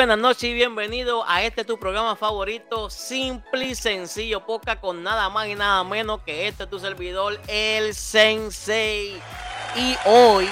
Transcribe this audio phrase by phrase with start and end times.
[0.00, 5.28] buenas noches y bienvenido a este tu programa favorito, Simple y Sencillo, poca con nada
[5.28, 9.20] más y nada menos que este tu servidor, el Sensei.
[9.76, 10.48] Y hoy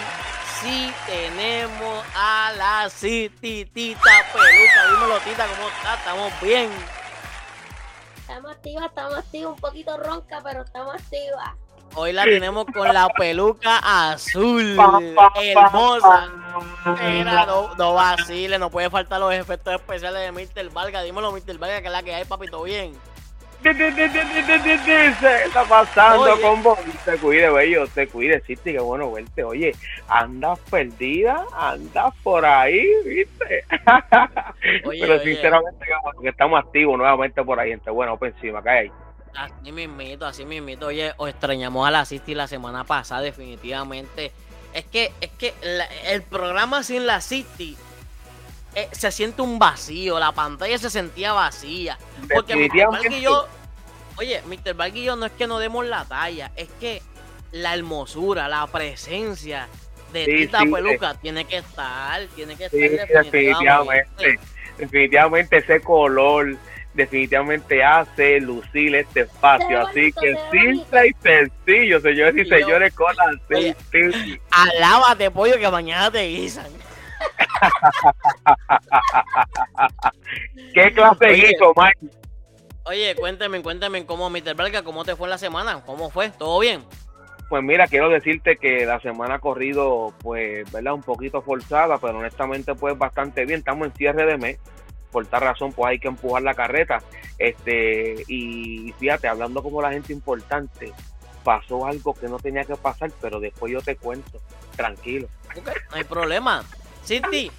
[0.61, 4.91] sí tenemos a la Cititita Peluca.
[4.91, 5.95] Dímelo, Tita, ¿cómo está?
[5.95, 6.70] ¿Estamos bien?
[8.19, 11.55] Estamos activas, estamos activas, un poquito ronca, pero estamos activas.
[11.95, 13.78] Hoy la tenemos con la peluca
[14.10, 14.78] azul,
[15.42, 16.48] hermosa.
[16.85, 20.71] Mira, no, no vacile, no puede faltar los efectos especiales de Mr.
[20.73, 21.03] Valga.
[21.03, 21.59] Dímelo, Mr.
[21.59, 22.95] Valga, que es la que hay, papito, bien.
[23.62, 23.71] ¿Qué
[25.47, 26.79] está pasando con vos?
[27.05, 29.43] Te cuide, bello, te cuide, sí, qué bueno verte.
[29.43, 29.75] Oye,
[30.09, 33.65] andas perdida, andas por ahí, ¿viste?
[34.84, 35.87] Pero sinceramente,
[36.23, 38.93] que estamos activos nuevamente por ahí, entre bueno, por encima, ¿qué hay?
[39.34, 40.87] Así mismito, así mismito.
[40.87, 44.33] Oye, os extrañamos a la City la semana pasada, definitivamente.
[44.78, 45.55] Es que, es que
[46.05, 47.77] el programa sin la City
[48.77, 51.98] eh, se siente un vacío, la pantalla se sentía vacía.
[52.33, 53.12] Porque Mr.
[53.12, 53.48] y yo,
[54.19, 54.75] oye, Mr.
[54.75, 57.03] Valk y yo no es que no demos la talla, es que
[57.50, 59.66] la hermosura, la presencia
[60.12, 64.38] de Tita Peluca tiene que estar, tiene que estar definitivamente.
[64.78, 65.56] definitivamente.
[65.56, 66.56] ese color
[66.98, 69.86] definitivamente hace lucir este espacio.
[69.86, 73.24] Así que simple y sencillo, señores y señores, con la
[74.50, 76.66] Alábate, pollo, que mañana te guisan.
[80.74, 81.98] ¿Qué clase de guiso, Mike?
[82.84, 84.56] Oye, cuéntame, cuéntame cómo, Mr.
[84.56, 86.84] Belga, cómo te fue la semana, cómo fue, ¿todo bien?
[87.48, 90.94] Pues mira, quiero decirte que la semana ha corrido, pues, ¿verdad?
[90.94, 93.60] Un poquito forzada, pero honestamente, pues, bastante bien.
[93.60, 94.58] Estamos en cierre de mes.
[95.11, 97.03] Por tal razón, pues, hay que empujar la carreta.
[97.39, 100.92] Este, y fíjate, hablando como la gente importante,
[101.45, 104.41] pasó algo que no tenía que pasar, pero después yo te cuento.
[104.77, 105.28] Tranquilo.
[105.56, 106.65] no hay problema.
[107.05, 107.50] Cinti,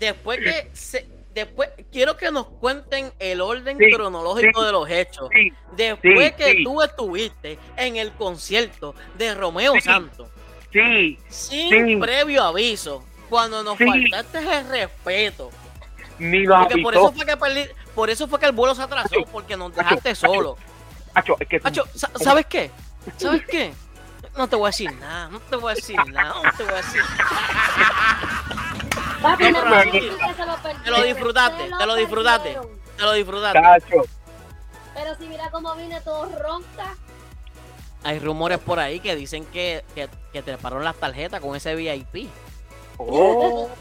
[0.00, 5.28] después que se, después quiero que nos cuenten el orden cronológico de los hechos.
[5.76, 10.28] después que tú estuviste en el concierto de Romeo Santos.
[10.72, 11.18] Sí.
[11.28, 13.04] Sin previo aviso.
[13.28, 15.50] Cuando nos faltaste el respeto.
[16.18, 17.36] Ni porque por eso fue que
[17.94, 20.56] por eso fue que el vuelo se atrasó, porque nos dejaste solo.
[22.16, 22.70] ¿sabes qué?
[23.16, 23.72] ¿Sabes qué?
[24.36, 26.72] No te voy a decir nada, no te voy a decir nada, no te voy
[26.72, 27.02] a decir
[29.20, 30.84] nada.
[30.84, 32.58] te lo disfrutaste, te lo disfrutaste,
[32.96, 33.60] te lo disfrutaste.
[34.94, 36.96] Pero si mira cómo vine todo ronca.
[38.04, 41.74] Hay rumores por ahí que dicen que, que, que te pararon las tarjetas con ese
[41.74, 42.30] VIP.
[42.96, 43.68] Oh.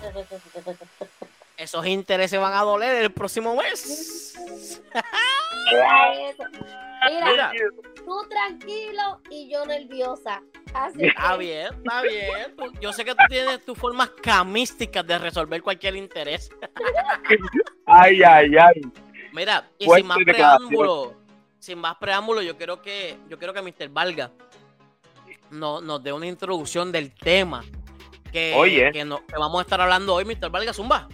[1.57, 4.37] Esos intereses van a doler el próximo mes.
[7.25, 7.51] Mira,
[7.95, 10.43] tú tranquilo y yo nerviosa.
[10.99, 12.55] está bien, está bien.
[12.79, 16.51] Yo sé que tú tienes tus formas camísticas de resolver cualquier interés.
[17.87, 18.81] ay, ay, ay.
[19.33, 21.15] Mira, y sin más preámbulo,
[21.57, 23.89] sin más preámbulo, yo quiero que, yo quiero que Mr.
[23.89, 24.31] Valga
[25.49, 27.63] no, nos dé una introducción del tema
[28.31, 28.91] que, Oye.
[28.91, 30.49] que, que vamos a estar hablando hoy, Mr.
[30.49, 31.07] Valga Zumba.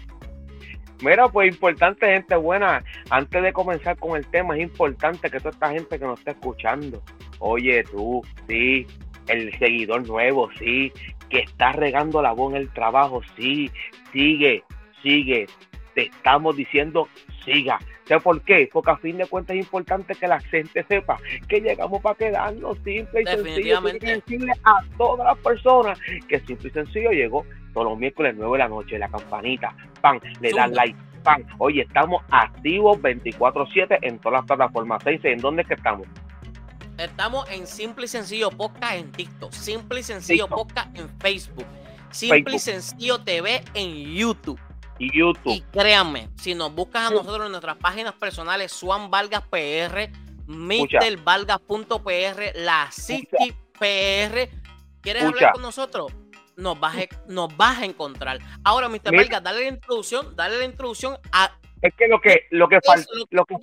[1.01, 2.83] Mira, pues importante, gente buena.
[3.09, 6.31] Antes de comenzar con el tema, es importante que toda esta gente que nos está
[6.31, 7.01] escuchando,
[7.39, 8.87] oye, tú, sí,
[9.27, 10.91] el seguidor nuevo, sí,
[11.29, 13.71] que está regando la voz en el trabajo, sí,
[14.11, 14.63] sigue,
[15.01, 15.47] sigue.
[15.95, 17.07] Te estamos diciendo,
[17.43, 17.79] siga.
[18.05, 18.69] ¿Sabes por qué?
[18.71, 21.17] Porque a fin de cuentas es importante que la gente sepa
[21.47, 23.81] que llegamos para quedarnos simple y sencillo.
[23.81, 28.57] decirle a todas las personas que simple y sencillo llegó todos los miércoles 9 de
[28.59, 31.45] la noche, la campanita, pan, le dan like, pan.
[31.57, 35.01] Oye, estamos activos 24-7 en todas las plataformas.
[35.05, 36.07] ¿En dónde es que estamos?
[36.97, 41.65] Estamos en Simple y Sencillo Podcast en TikTok, Simple y Sencillo Podcast en Facebook,
[42.11, 44.59] Simple y Sencillo TV en YouTube.
[44.99, 45.51] Y YouTube.
[45.51, 50.11] Y créanme, si nos buscas a nosotros en nuestras páginas personales, Swan Vargas PR,
[50.45, 51.71] MrValgas.pr,
[52.55, 54.49] La City PR,
[55.01, 56.13] ¿quieres hablar con nosotros?
[56.55, 58.39] Nos vas, a, nos vas a encontrar.
[58.63, 59.15] Ahora, Mr.
[59.15, 61.51] Vargas, dale la introducción, dale la introducción a...
[61.81, 62.79] Es que lo que, lo que,
[63.31, 63.55] lo, que,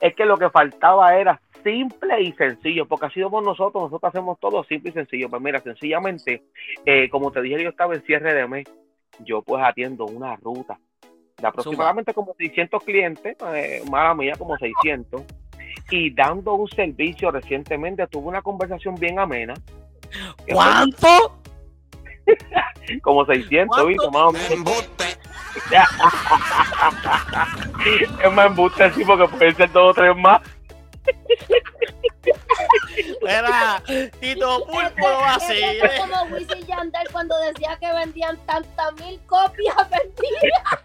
[0.00, 4.38] Es que lo que faltaba era simple y sencillo, porque así somos nosotros, nosotros hacemos
[4.40, 5.28] todo simple y sencillo.
[5.28, 6.44] Pues mira, sencillamente,
[6.86, 8.66] eh, como te dije, yo estaba en cierre de mes,
[9.20, 10.78] yo pues atiendo una ruta
[11.40, 15.22] de aproximadamente como 600 clientes, eh, mala mía, como 600,
[15.90, 19.54] y dando un servicio recientemente, tuve una conversación bien amena.
[20.50, 21.37] ¿Cuánto?
[23.02, 24.10] Como 600, ¿viste?
[24.10, 24.88] Más o menos.
[28.24, 30.40] es más embuste, sí, porque puede ser dos o tres más.
[33.22, 33.82] Era
[34.20, 35.58] Tito Pulpo así.
[35.58, 40.80] Es como Wisin Yandel cuando decía que vendían tantas mil copias vendidas.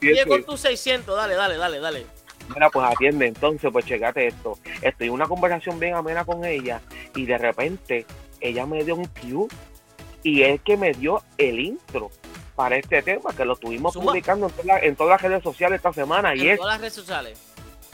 [0.00, 2.06] Mira, con tus 600, dale, dale, dale, dale.
[2.48, 4.58] Mira, pues atiende, entonces, pues checate esto.
[4.82, 6.80] Estoy en una conversación bien amena con ella
[7.14, 8.06] y de repente
[8.40, 9.48] ella me dio un cue
[10.22, 12.10] y es que me dio el intro
[12.56, 15.76] para este tema que lo estuvimos publicando en, toda la- en todas las redes sociales
[15.78, 17.38] esta semana y En es, todas las redes sociales.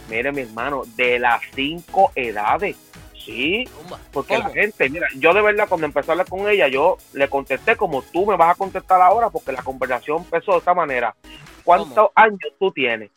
[0.09, 2.77] mire mi hermano, de las cinco edades.
[3.25, 3.69] Sí,
[4.13, 4.49] porque ¿Cómo?
[4.49, 7.77] la gente, mira, yo de verdad cuando empecé a hablar con ella, yo le contesté
[7.77, 11.15] como tú me vas a contestar ahora, porque la conversación empezó de esta manera.
[11.63, 12.13] ¿Cuántos ¿Cómo?
[12.15, 13.11] años tú tienes?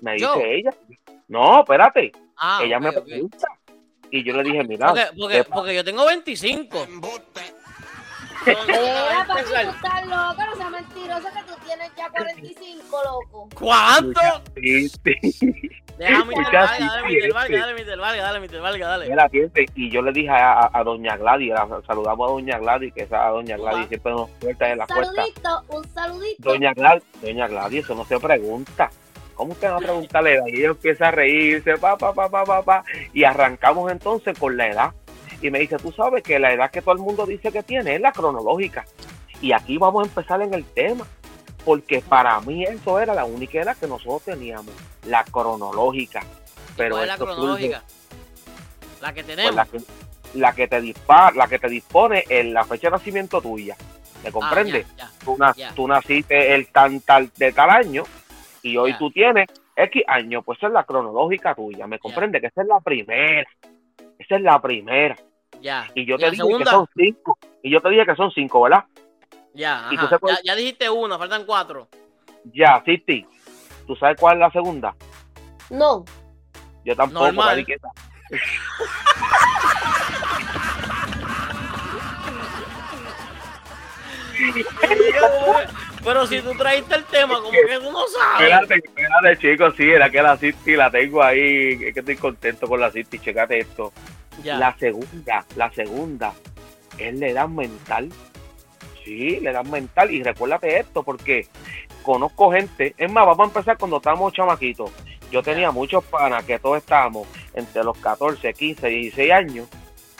[0.00, 0.40] Me dice ¿Yo?
[0.40, 0.70] ella.
[1.28, 2.10] No, espérate.
[2.38, 3.46] Ah, ella me pregunta.
[4.12, 6.86] Y yo le dije, mira, Porque, porque, porque yo tengo 25.
[8.44, 13.48] Mira, papi, tú estás loco, no seas mentiroso que tú tienes ya 45, loco.
[13.58, 14.20] ¿Cuánto?
[14.56, 15.52] Sí, sí.
[15.96, 17.28] Déjame Escucha, dale, sí, dale, este.
[18.88, 19.08] dale.
[19.10, 19.66] Mira, atiende.
[19.76, 23.02] Y yo le dije a, a- a doña Gladys, la- saludamos a doña Gladys, que
[23.04, 23.56] esa doña.
[23.56, 25.12] Gladys siempre nos suelta en la Un puerta.
[25.14, 26.42] saludito, un saludito.
[26.50, 28.90] Doña Gladys, doña Gladys, eso no se pregunta.
[29.42, 30.46] ¿Cómo usted va a preguntarle la edad?
[30.46, 34.56] Y ella empieza a reírse, pa, pa, pa, pa, pa, pa, y arrancamos entonces con
[34.56, 34.92] la edad.
[35.40, 37.96] Y me dice, tú sabes que la edad que todo el mundo dice que tiene
[37.96, 38.84] es la cronológica.
[39.40, 41.04] Y aquí vamos a empezar en el tema,
[41.64, 44.72] porque para mí eso era la única edad que nosotros teníamos,
[45.08, 46.22] la cronológica.
[46.76, 47.82] Pero ¿Cuál es la surge cronológica?
[49.00, 49.54] La que tenemos.
[49.56, 49.78] la que,
[50.34, 53.76] la que te dispara, la que te dispone en la fecha de nacimiento tuya.
[54.22, 54.86] ¿Me Ah, comprende?
[54.96, 55.10] ya, ya.
[55.24, 55.74] tú, Ya.
[55.74, 58.04] tú naciste el tan tal de tal año
[58.62, 62.40] y hoy tú tienes X años, pues esa es la cronológica tuya, ¿me comprende?
[62.40, 63.48] Que esa es la primera,
[64.18, 65.16] esa es la primera.
[65.60, 65.88] Ya.
[65.94, 66.58] Y yo ¿Y te dije segunda?
[66.64, 68.84] que son cinco, y yo te dije que son cinco, ¿verdad?
[69.54, 70.08] Ya, ¿Y tú ajá.
[70.08, 71.88] sabes cuál- ya, ya dijiste una, faltan cuatro.
[72.52, 73.26] Ya, City,
[73.86, 74.94] ¿tú sabes cuál es la segunda?
[75.70, 76.04] No.
[76.84, 77.64] Yo tampoco, Normal.
[86.04, 88.50] Pero si tú traíste el tema, como que tú no sabes.
[88.50, 92.66] Espérate, espérate, chicos, sí, era que la City la tengo ahí, es que estoy contento
[92.66, 93.92] con la City, checate esto.
[94.42, 94.56] Ya.
[94.56, 96.32] La segunda, la segunda
[96.98, 98.10] es la edad mental.
[99.04, 100.10] Sí, la edad mental.
[100.10, 101.46] Y recuérdate esto, porque
[102.02, 102.94] conozco gente.
[102.96, 104.90] Es más, vamos a empezar cuando estábamos chamaquitos.
[105.30, 109.68] Yo tenía muchos panas que todos estábamos entre los 14, 15, 16 años.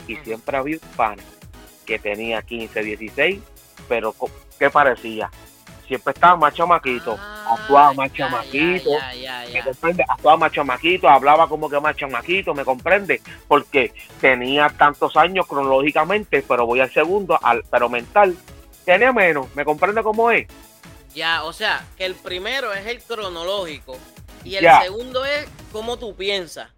[0.07, 1.23] Y siempre había un pana
[1.87, 3.41] que tenía 15, 16,
[3.89, 4.15] pero
[4.59, 5.31] ¿qué parecía?
[5.87, 8.91] Siempre estaba más chamaquito, Ah, actuaba más ya, chamaquito.
[8.91, 9.15] Ya,
[9.47, 10.05] ya, ¿Me comprende?
[10.09, 13.21] Actuaba más chamaquito, hablaba como que más chamaquito, ¿me comprende?
[13.49, 18.37] Porque tenía tantos años cronológicamente, pero voy al segundo, al, pero mental,
[18.85, 20.47] tenía menos, ¿me comprende cómo es?
[21.15, 23.97] Ya, o sea, que el primero es el cronológico
[24.45, 26.71] y el segundo es cómo tú piensas.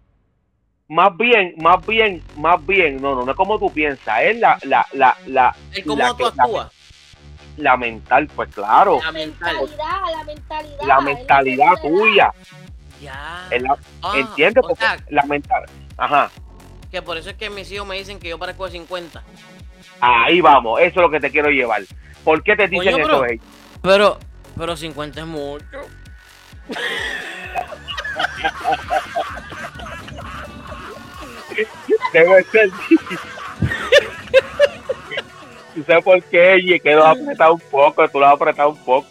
[0.87, 4.59] Más bien, más bien, más bien, no, no, no es como tú piensas, es la,
[4.63, 6.71] la, la, la, El cómo La tú actúas.
[7.57, 9.55] La mental, pues claro, La La mental.
[9.57, 10.87] mentalidad, la mentalidad.
[10.87, 12.33] la mentalidad tuya,
[13.01, 13.47] Ya.
[13.59, 14.63] la- Ah, ¿entiendes?
[14.63, 15.63] o Porque sea, la mental,
[15.97, 16.31] ajá,
[16.91, 19.23] que por eso es que mis hijos me dicen que yo parezco de 50.
[20.01, 21.81] ahí vamos, eso es lo que te quiero llevar.
[22.23, 23.45] ¿Por qué te dicen eso pero- ellos?
[23.81, 24.19] Pero,
[24.57, 25.65] pero 50 es mucho.
[32.13, 32.69] Debe ser.
[35.75, 36.57] ¿Tú sabes por qué?
[36.59, 39.07] Y quedó apretado un poco, tú lo has apretado un poco.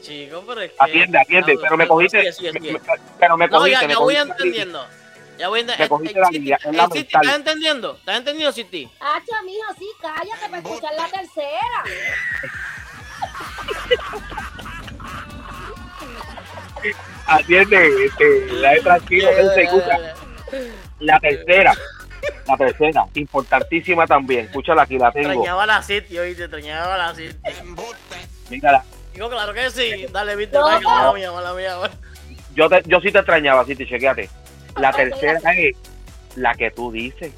[0.00, 0.76] Chico, pero es que.
[0.80, 2.24] Atiende, atiende, pero me cogiste.
[2.52, 2.80] me- me-
[3.20, 4.86] pero me No, cogiste, ya, me ya voy entendiendo.
[5.38, 5.96] Ya voy Me entendiendo.
[5.96, 7.22] cogiste la línea, es la mental.
[7.22, 7.96] ¿Estás entendiendo?
[7.96, 8.90] ¿Estás entendiendo, City?
[9.00, 11.84] Hacha, mijo, sí, cállate para escuchar la tercera.
[17.26, 19.98] Atiende, este, la tranquilo, que se escucha.
[21.00, 21.72] La tercera,
[22.46, 24.46] la tercera, importantísima también.
[24.46, 25.28] Escúchala aquí, la tengo.
[25.30, 27.36] Extrañaba la City, oíste, extrañaba la City.
[28.50, 28.84] Mírala.
[29.14, 30.06] Digo, claro que sí.
[30.10, 30.80] Dale, viste, No.
[30.80, 31.76] mala mía, mala mía.
[32.54, 34.28] Yo, te, yo sí te extrañaba, te chequeate.
[34.76, 35.76] La tercera es
[36.36, 37.32] la que tú dices.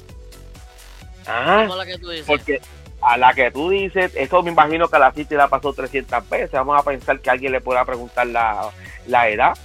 [1.27, 2.25] Ah, la que tú dices.
[2.27, 2.61] Porque
[3.01, 6.29] a la que tú dices, eso me imagino que a la City la pasó 300
[6.29, 6.51] veces.
[6.51, 8.69] Vamos a pensar que alguien le pueda preguntar la,
[9.07, 9.57] la edad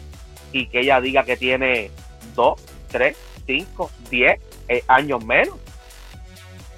[0.52, 1.90] y que ella diga que tiene
[2.34, 3.16] 2, 3,
[3.46, 5.56] 5, 10 eh, años menos.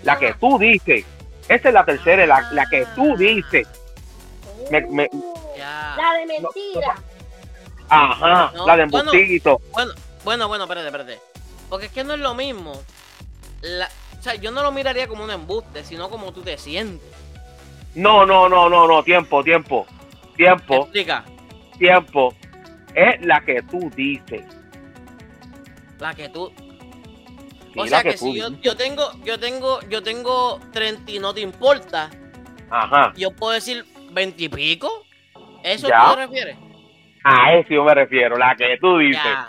[0.03, 1.05] La que tú dices,
[1.49, 3.69] esa es la tercera, la, la que tú dices.
[4.71, 5.95] Me- me- Uh, Ya.
[5.97, 6.95] La de mentira.
[7.89, 9.61] Ajá, No, la de embustito.
[9.73, 9.93] Bueno,
[10.25, 11.21] bueno, bueno, espérate, espérate.
[11.69, 12.73] Porque es que no es lo mismo.
[13.61, 17.07] La- o sea, yo no lo miraría como un embuste, sino como tú te sientes.
[17.95, 19.87] No, no, no, no, no, tiempo, tiempo,
[20.37, 21.25] tiempo, Explica.
[21.79, 22.35] tiempo.
[22.95, 24.43] Es la que tú dices.
[25.99, 26.51] La que tú.
[27.77, 32.11] O sea que, si yo, tengo, yo tengo, yo tengo 30 y no te importa,
[32.71, 34.89] Ajá, yo puedo decir veintipico.
[35.65, 36.05] ¿Eso Ya.
[36.11, 36.57] tú te refieres?
[37.25, 39.23] A eso yo me refiero, la que tú dices.
[39.25, 39.47] Ya,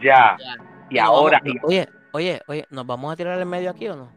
[0.00, 0.36] Ya.
[0.38, 0.56] ya.
[0.90, 4.12] Y ahora, y- oye, oye, oye, ¿nos vamos a tirar en medio aquí o no?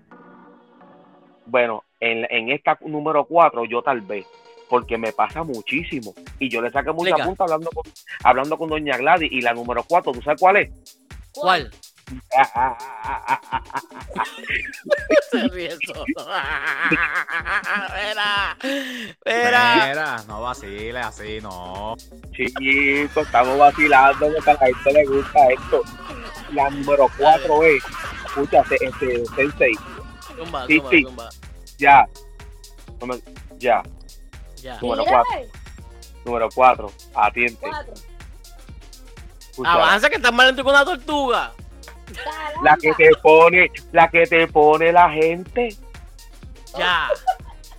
[1.48, 4.26] bueno, en, en esta número 4 yo tal vez,
[4.70, 6.14] porque me pasa muchísimo.
[6.40, 7.26] Y yo le saqué mucha Explica.
[7.28, 7.84] punta hablando con,
[8.24, 9.32] hablando con Doña Gladys.
[9.32, 10.98] Y la número 4, ¿tú sabes cuál es?
[11.34, 11.70] ¿Cuál?
[15.32, 16.06] Se ríe solo.
[17.88, 19.86] Espera, espera.
[19.88, 21.96] Mira, no vacile así, no.
[22.32, 25.82] Chiquito, estamos vacilando porque a la gente le gusta esto.
[26.54, 27.84] La número 4 es,
[28.26, 29.74] escúchate, este, Sensei,
[30.38, 31.04] Zumba, Sí, zumba, sí.
[31.04, 31.30] zumba.
[31.78, 32.06] ya.
[33.58, 33.84] Ya,
[34.62, 34.78] Ya.
[34.82, 35.50] Número Tírale.
[36.24, 37.58] número 4, atiende.
[37.60, 37.94] Cuatro.
[39.66, 41.52] Avanza que estás lento que una tortuga.
[42.14, 42.62] Caramba.
[42.64, 45.76] la que te pone, la que te pone la gente.
[46.78, 47.08] Ya.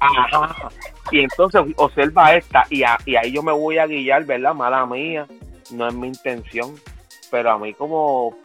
[0.01, 0.69] Ajá.
[1.11, 4.55] Y entonces observa esta, y, a- y ahí yo me voy a guiar, ¿verdad?
[4.55, 5.27] Mala mía,
[5.71, 6.75] no es mi intención,
[7.31, 8.37] pero a mí como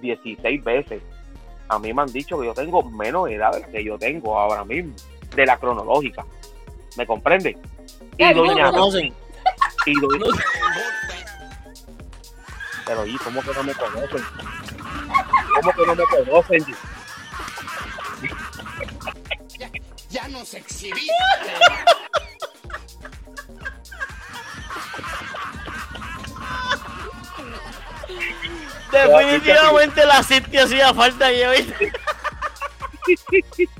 [0.00, 1.02] 16 veces,
[1.68, 4.38] a mí me han dicho que yo tengo menos edad de la que yo tengo
[4.38, 4.94] ahora mismo,
[5.34, 6.24] de la cronológica.
[6.96, 7.56] ¿Me comprende?
[8.16, 8.70] Y doña,
[9.84, 10.34] y doña,
[12.86, 14.22] pero ¿y cómo que no me conocen?
[15.54, 16.66] ¿Cómo que no me conocen?
[20.10, 21.12] Ya nos exhibiste.
[28.92, 31.92] Definitivamente la City hacía falta que ¿viste?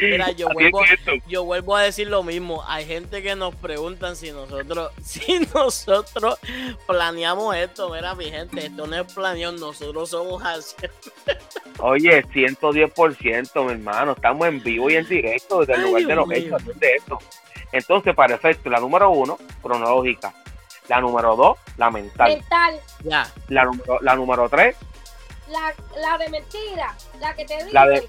[0.00, 0.80] Mira, yo vuelvo,
[1.26, 2.62] yo vuelvo a decir lo mismo.
[2.66, 6.38] Hay gente que nos preguntan si nosotros, si nosotros
[6.86, 7.90] planeamos esto.
[7.90, 10.74] Mira, mi gente, esto no es planeado, nosotros somos así.
[11.78, 14.12] Oye, 110%, mi hermano.
[14.12, 16.38] Estamos en vivo y en directo desde el Ay, lugar de los mío.
[16.38, 17.18] hechos de esto.
[17.72, 20.32] Entonces, para efecto, la número uno, cronológica.
[20.88, 22.28] La número dos, la mental.
[22.32, 22.80] Mental.
[23.02, 24.76] Ya, La número, la número tres,
[25.48, 26.94] La, la de mentira.
[27.20, 27.72] La que te dicen.
[27.72, 28.08] La de-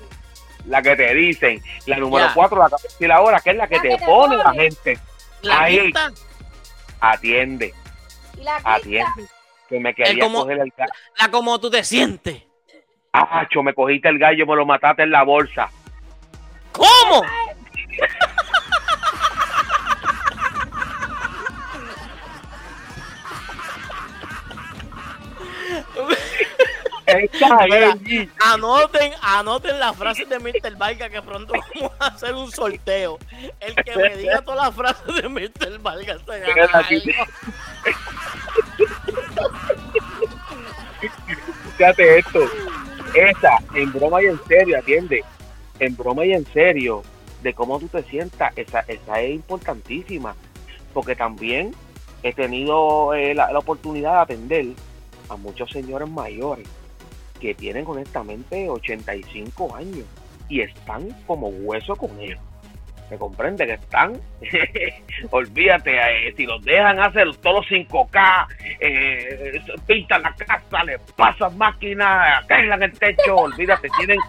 [0.68, 1.62] la que te dicen.
[1.86, 2.34] La número Ya.
[2.34, 4.54] cuatro, la que te ahora, que es la que La te que te pone la
[4.54, 5.00] gente.
[5.42, 5.80] la Ahí.
[5.82, 6.12] quinta,
[7.00, 7.74] Atiende,
[8.38, 8.74] Y la quinta.
[8.76, 9.28] atiende.
[9.70, 10.92] Que me quería como- coger el gallo.
[11.20, 12.44] la como tú te sientes.
[13.12, 15.70] Acho, me cogiste el gallo, me lo mataste en la bolsa.
[16.72, 17.22] ¿Cómo?
[28.44, 30.76] Anoten, anoten las frases de Mr.
[30.78, 33.18] Vargas que pronto vamos a hacer un sorteo.
[33.60, 35.80] El que me diga todas las frases de Mr.
[35.80, 36.86] Vargas se gana.
[41.78, 42.40] Fíjate esto.
[43.14, 45.24] Esa, en broma y en serio, atiende.
[45.80, 47.04] En broma y en serio,
[47.42, 50.36] de cómo tú te sientas, esa, esa es importantísima.
[50.94, 51.74] Porque también
[52.24, 54.66] he tenido eh, la, la oportunidad de atender
[55.30, 56.68] a muchos señores mayores
[57.40, 60.06] que tienen honestamente 85 años
[60.50, 62.40] y están como hueso con ellos.
[63.10, 63.66] ¿Me comprende?
[63.66, 64.20] Que están,
[65.32, 68.48] olvídate, eh, si los dejan hacer todos los 5K,
[68.82, 74.20] eh, pintan la casa, le pasan máquinas, arreglan el techo, olvídate, tienen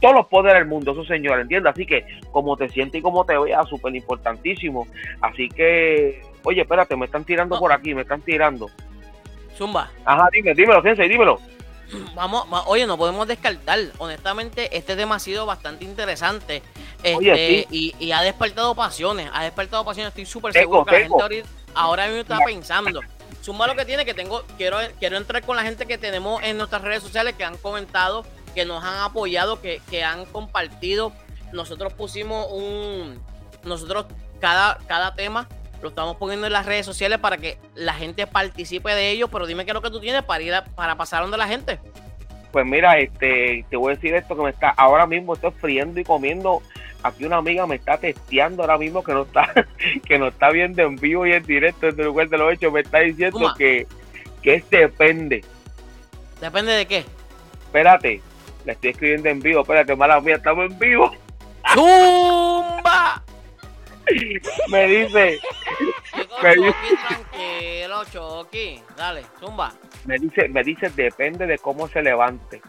[0.00, 1.72] todos los poderes del mundo, esos señores, ¿entiendes?
[1.72, 4.88] Así que como te sientes y como te veas, súper importantísimo.
[5.20, 8.68] Así que, oye, espérate, me están tirando por aquí, me están tirando.
[9.56, 9.88] Zumba.
[10.04, 11.38] Ajá, dime, dímelo, Sensei, dímelo.
[12.14, 13.78] Vamos, va- oye, no podemos descartar.
[13.98, 16.62] Honestamente, este tema ha sido bastante interesante.
[17.02, 19.28] Este, Oye, y, y ha despertado pasiones.
[19.32, 20.10] Ha despertado pasiones.
[20.10, 23.00] Estoy súper seguro que la gente ahorita- ahora mismo está pensando.
[23.40, 26.56] Suma lo que tiene, que tengo, quiero, quiero entrar con la gente que tenemos en
[26.58, 31.12] nuestras redes sociales que han comentado, que nos han apoyado, que, que han compartido.
[31.52, 33.20] Nosotros pusimos un.
[33.64, 34.06] Nosotros,
[34.40, 35.48] cada, cada tema
[35.82, 39.28] lo estamos poniendo en las redes sociales para que la gente participe de ello.
[39.28, 41.48] Pero dime qué es lo que tú tienes para ir a- para pasar donde la
[41.48, 41.78] gente.
[42.52, 45.98] Pues mira, este, te voy a decir esto que me está, ahora mismo estoy friendo
[46.00, 46.62] y comiendo.
[47.02, 49.52] Aquí una amiga me está testeando ahora mismo que no está,
[50.06, 52.72] que no está viendo en vivo y en directo desde el lugar de los hechos.
[52.72, 53.86] Me está diciendo que,
[54.42, 55.44] que es depende.
[56.40, 57.04] Depende de qué.
[57.66, 58.20] Espérate,
[58.66, 59.62] le estoy escribiendo en vivo.
[59.62, 61.10] Espérate, mala mía, estamos en vivo.
[61.74, 63.22] ¡Zumba!
[64.68, 65.38] Me dice,
[66.42, 68.82] Chucky, tranquilo, Chucky.
[68.96, 69.72] Dale, zumba.
[70.04, 72.60] me dice, me dice, depende de cómo se levante.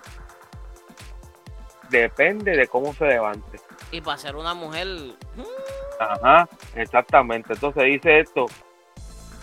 [1.89, 3.59] Depende de cómo se levante.
[3.91, 4.87] Y para ser una mujer.
[5.99, 7.53] Ajá, exactamente.
[7.53, 8.45] Entonces dice esto.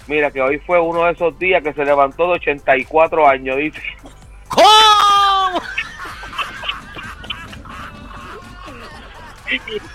[0.06, 3.82] Mira que hoy fue uno de esos días que se levantó de 84 años, dice.
[4.48, 4.64] ¿Cómo?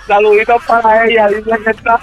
[0.07, 1.99] Saluditos para ella, dice que está.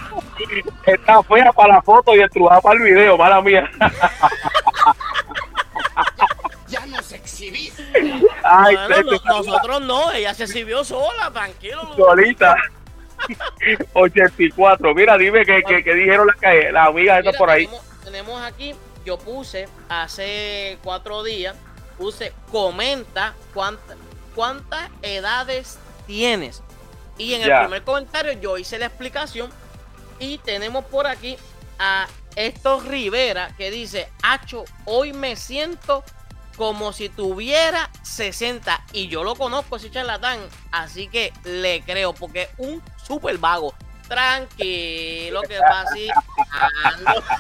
[0.87, 3.71] Está fea para la foto y estrujada para el video, mala mía.
[6.69, 7.85] Ya nos exhibiste.
[8.43, 11.95] Ay, Bueno, Tete, no- nosotros no, ella se sirvió sola, tranquilo.
[11.97, 12.57] solita.
[13.93, 14.95] 84.
[14.95, 17.67] Mira, dime qué que, que dijeron las las amigas Mira, por ahí.
[17.67, 21.55] Tenemos, tenemos aquí, yo puse hace cuatro días,
[21.99, 23.95] puse comenta cuánta-
[24.35, 26.63] cuántas edades tienes.
[27.19, 29.51] Y en el primer comentario yo hice la explicación
[30.23, 31.37] y tenemos por aquí
[31.79, 36.05] a Héctor Rivera que dice, Hacho, hoy me siento
[36.57, 40.39] como si tuviera 60 y yo lo conozco ese charlatán,
[40.71, 43.75] así que le creo porque es un super vago.
[44.07, 46.09] Tranquilo que va así.
[46.85, 47.25] ando.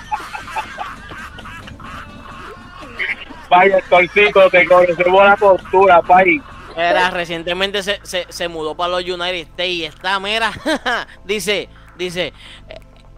[3.49, 6.41] Vaya, Torcito, te conocemos la postura, pay.
[6.75, 10.51] Era, recientemente se, se, se mudó para los United States y está, mira,
[11.25, 11.69] dice,
[12.03, 12.33] dice,
[12.69, 12.75] "Eh,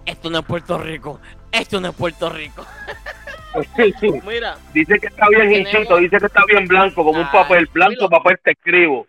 [0.06, 1.20] esto no es Puerto Rico,
[1.52, 2.66] esto no es Puerto Rico.
[4.26, 7.30] Mira, Dice que está bien Tenemos- hinchito, dice que está bien blanco, como un Ay,
[7.32, 8.18] papel blanco, mira.
[8.18, 9.06] papel te escribo.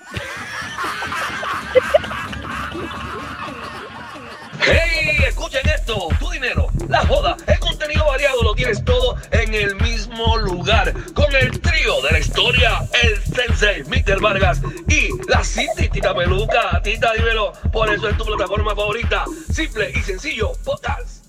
[4.64, 5.16] ¡Hey!
[5.28, 10.36] Escuchen esto, tu dinero, la joda, el contenido variado lo tienes todo en el mismo
[10.38, 10.94] lugar.
[11.14, 14.20] Con el trío de la historia, el Sensei, Mr.
[14.20, 16.80] Vargas y la Cinti Tita Peluca.
[16.82, 19.24] Tita, dímelo, por eso es tu plataforma favorita.
[19.52, 21.21] Simple y sencillo, podcast.